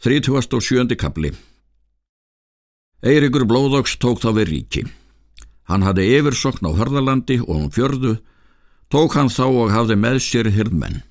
37. 0.00 0.96
kapli 0.96 1.28
Eirikur 3.04 3.42
Blóðóks 3.44 3.98
tók 4.00 4.22
þá 4.22 4.30
við 4.38 4.46
ríki. 4.48 4.82
Hann 5.68 5.84
hafði 5.84 6.06
yfirsokn 6.16 6.64
á 6.64 6.72
Hörðalandi 6.72 7.36
og 7.42 7.50
um 7.58 7.66
fjörðu, 7.68 8.14
tók 8.88 9.18
hann 9.18 9.28
þá 9.28 9.44
og 9.44 9.74
hafði 9.74 9.98
með 10.00 10.16
sér 10.24 10.48
hirðmenn. 10.56 11.02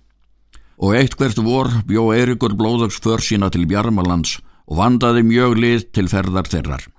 Og 0.81 0.97
eitt 0.97 1.19
hvert 1.21 1.37
vor 1.37 1.69
bjó 1.85 2.07
Eirikur 2.17 2.57
Blóðóks 2.57 2.97
för 2.97 3.21
sína 3.21 3.51
til 3.53 3.69
Bjarmalands 3.69 4.39
og 4.65 4.81
vandaði 4.81 5.21
mjög 5.21 5.55
lið 5.61 5.87
til 5.93 6.07
ferðar 6.09 6.49
þeirrar. 6.49 6.89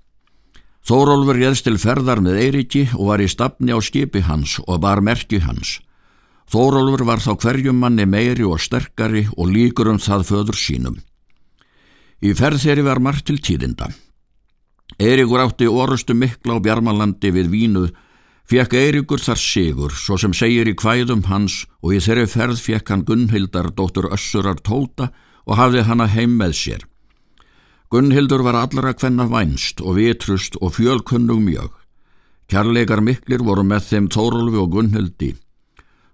Þórólfur 0.86 1.42
réðst 1.42 1.66
til 1.66 1.74
ferðar 1.74 2.22
með 2.22 2.38
Eiriki 2.46 2.86
og 2.94 3.10
var 3.10 3.18
í 3.18 3.26
stafni 3.26 3.74
á 3.74 3.82
skipi 3.82 4.22
hans 4.30 4.60
og 4.62 4.78
bar 4.86 5.02
merki 5.02 5.42
hans. 5.42 5.80
Þórólfur 6.54 7.02
var 7.02 7.18
þá 7.18 7.34
hverjum 7.34 7.82
manni 7.82 8.06
meiri 8.06 8.46
og 8.46 8.62
sterkari 8.62 9.26
og 9.34 9.50
líkur 9.50 9.90
um 9.90 9.98
það 9.98 10.28
föður 10.30 10.54
sínum. 10.54 11.02
Í 12.20 12.34
ferð 12.36 12.60
þeirri 12.64 12.84
var 12.84 13.00
margt 13.00 13.26
til 13.30 13.38
tíðinda. 13.40 13.88
Eirikur 15.00 15.40
átti 15.40 15.68
orustu 15.68 16.12
mikla 16.12 16.58
á 16.60 16.62
Bjarmalandi 16.62 17.30
við 17.32 17.48
vínu, 17.48 17.86
fekk 18.44 18.76
Eirikur 18.76 19.22
þar 19.24 19.40
sigur, 19.40 19.94
svo 19.96 20.18
sem 20.20 20.34
segir 20.36 20.68
í 20.68 20.76
kvæðum 20.76 21.24
hans 21.30 21.64
og 21.80 21.96
í 21.96 22.02
þeirri 22.04 22.26
ferð 22.28 22.60
fekk 22.60 22.92
hann 22.92 23.06
Gunnhildar 23.08 23.70
dóttur 23.72 24.10
Össurar 24.12 24.60
Tóta 24.60 25.08
og 25.46 25.56
hafði 25.56 25.86
hana 25.88 26.10
heim 26.12 26.36
með 26.36 26.56
sér. 26.60 26.86
Gunnhildur 27.90 28.44
var 28.46 28.58
allra 28.60 28.92
kvenna 28.94 29.24
vænst 29.26 29.80
og 29.80 29.96
vitrust 29.96 30.60
og 30.60 30.76
fjölkunnug 30.76 31.40
mjög. 31.42 31.72
Kærleikar 32.50 33.00
miklir 33.00 33.42
voru 33.46 33.64
með 33.64 33.86
þeim 33.88 34.10
Þórólfi 34.12 34.60
og 34.60 34.72
Gunnhildi. 34.76 35.34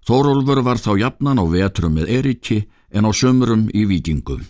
Þórólfur 0.07 0.63
var 0.63 0.79
þá 0.79 0.91
jafnan 1.03 1.41
á 1.41 1.45
vetrum 1.51 1.99
með 1.99 2.13
Eiriki 2.15 2.63
en 2.95 3.05
á 3.05 3.11
sömrum 3.11 3.67
í 3.75 3.83
vikingum. 3.89 4.45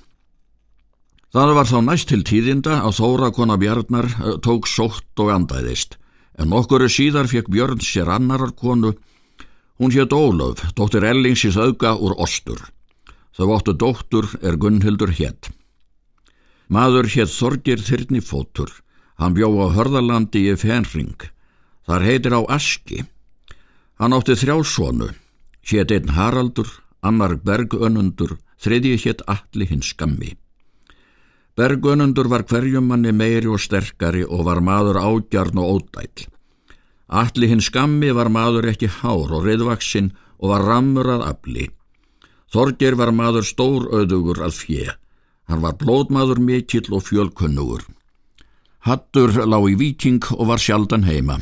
Það 1.37 1.51
var 1.53 1.67
þá 1.69 1.79
næst 1.85 2.07
til 2.09 2.23
tíðinda 2.25 2.75
að 2.81 2.95
Þóra 2.97 3.27
kona 3.29 3.59
Bjarnar 3.61 4.07
eh, 4.09 4.37
tók 4.41 4.65
sótt 4.65 5.21
og 5.21 5.27
andæðist, 5.29 5.99
en 6.33 6.49
nokkuru 6.49 6.87
síðar 6.89 7.27
fekk 7.29 7.51
Björn 7.53 7.83
sér 7.85 8.09
annarar 8.09 8.55
konu. 8.57 8.95
Hún 9.77 9.93
hétt 9.93 10.15
Ólöf, 10.17 10.63
dóttir 10.73 11.05
Ellingsis 11.05 11.59
auka 11.61 11.91
úr 11.93 12.15
Ostur. 12.17 12.63
Þau 13.37 13.53
óttu 13.53 13.75
dóttur 13.77 14.31
er 14.41 14.57
Gunnhildur 14.57 15.13
hétt. 15.19 15.51
Maður 16.73 17.11
hétt 17.13 17.35
Þorgir 17.35 17.85
Þyrni 17.85 18.23
Fótur. 18.25 18.73
Hann 19.21 19.37
bjó 19.37 19.51
á 19.61 19.77
Hörðalandi 19.77 20.41
í 20.49 20.57
Fenring. 20.57 21.21
Þar 21.85 22.07
heitir 22.09 22.33
á 22.33 22.41
Aski. 22.49 23.03
Hann 24.01 24.17
átti 24.17 24.39
þrjásonu. 24.41 25.13
Hétt 25.69 25.93
einn 25.93 26.17
Haraldur, 26.17 26.79
annar 27.05 27.37
Bergönundur, 27.37 28.39
þriðji 28.57 28.97
hétt 29.05 29.25
Alli 29.29 29.69
hins 29.69 29.93
skammi. 29.93 30.33
Bergunundur 31.57 32.27
var 32.29 32.43
hverjum 32.45 32.85
manni 32.91 33.09
meiri 33.09 33.49
og 33.49 33.61
sterkari 33.63 34.21
og 34.21 34.43
var 34.45 34.59
maður 34.61 34.99
ágjarn 35.01 35.57
og 35.57 35.71
ódæl. 35.79 36.27
Alli 37.09 37.49
hinn 37.49 37.63
skammi 37.63 38.11
var 38.13 38.29
maður 38.29 38.67
ekki 38.69 38.91
hár 38.99 39.33
og 39.33 39.47
reyðvaksinn 39.47 40.11
og 40.37 40.51
var 40.53 40.67
rammur 40.69 41.09
að 41.15 41.25
afli. 41.31 41.65
Þorgir 42.53 42.97
var 42.99 43.09
maður 43.11 43.47
stór 43.47 43.89
auðugur 43.89 44.43
að 44.45 44.59
fjö. 44.61 44.85
Hann 45.49 45.63
var 45.63 45.79
blóðmaður 45.81 46.43
mikill 46.43 46.93
og 46.93 47.07
fjölkunnugur. 47.07 47.87
Hattur 48.85 49.33
lág 49.47 49.71
í 49.71 49.77
viking 49.79 50.21
og 50.37 50.51
var 50.51 50.61
sjaldan 50.61 51.07
heima. 51.09 51.39